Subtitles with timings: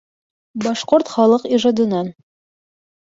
[0.63, 2.07] БАШҠОРТ ХАЛЫҠ ИЖАДЫНАН